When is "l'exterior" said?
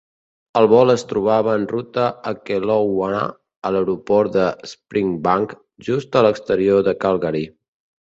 6.31-6.87